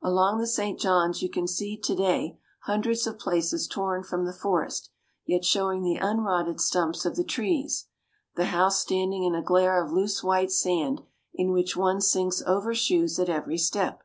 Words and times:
Along 0.00 0.38
the 0.38 0.46
St. 0.46 0.80
John's 0.80 1.20
you 1.20 1.28
can 1.28 1.46
see, 1.46 1.76
to 1.76 1.94
day, 1.94 2.38
hundreds 2.62 3.06
of 3.06 3.18
places 3.18 3.68
torn 3.68 4.02
from 4.04 4.24
the 4.24 4.32
forest, 4.32 4.88
yet 5.26 5.44
showing 5.44 5.82
the 5.82 5.98
unrotted 6.00 6.62
stumps 6.62 7.04
of 7.04 7.14
the 7.14 7.22
trees; 7.24 7.86
the 8.36 8.46
house 8.46 8.80
standing 8.80 9.22
in 9.24 9.34
a 9.34 9.42
glare 9.42 9.84
of 9.84 9.92
loose 9.92 10.24
white 10.24 10.50
sand, 10.50 11.02
in 11.34 11.52
which 11.52 11.76
one 11.76 12.00
sinks 12.00 12.40
over 12.46 12.74
shoes 12.74 13.18
at 13.18 13.28
every 13.28 13.58
step. 13.58 14.02